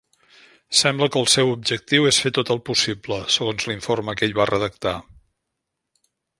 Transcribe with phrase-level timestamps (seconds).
[0.77, 4.51] Sembla que el seu objectiu és fer tot el possible, segons l'informe que ell va
[4.55, 4.99] redactar.